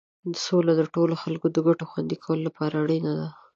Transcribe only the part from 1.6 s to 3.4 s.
ګټو خوندي کولو لپاره اړینه ده.